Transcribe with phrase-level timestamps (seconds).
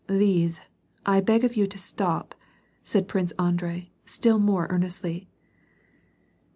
[0.09, 0.61] "Lise,
[1.05, 2.33] I beg of you to stop,"
[2.81, 5.27] said Prince Andrei, still more earnestly.